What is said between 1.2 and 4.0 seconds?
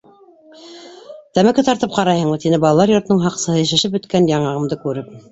—Тәмәке тартып ҡарайһыңмы?— тине балалар йортоноң һаҡсыһы, шешеп